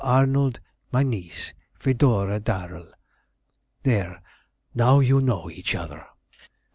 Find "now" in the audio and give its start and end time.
4.73-4.99